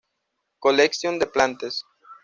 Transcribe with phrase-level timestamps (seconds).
[0.65, 1.85] Collection de plantes.